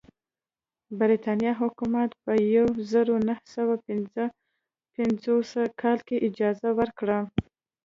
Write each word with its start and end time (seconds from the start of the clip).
برېټانیا 0.99 1.51
حکومت 1.61 2.09
په 2.23 2.31
یوه 2.55 2.73
زرو 2.91 3.15
نهه 3.27 3.45
سوه 3.55 3.75
پنځه 3.87 4.23
پنځوسم 4.95 5.67
کال 5.81 5.97
کې 6.07 6.23
اجازه 6.27 6.69
ورکړه. 6.79 7.17